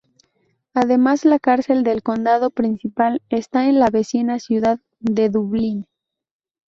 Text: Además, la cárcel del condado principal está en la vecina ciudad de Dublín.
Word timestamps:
Además, 0.73 1.25
la 1.25 1.37
cárcel 1.37 1.83
del 1.83 2.01
condado 2.01 2.49
principal 2.49 3.21
está 3.29 3.67
en 3.69 3.77
la 3.77 3.91
vecina 3.91 4.39
ciudad 4.39 4.79
de 4.99 5.29
Dublín. 5.29 5.85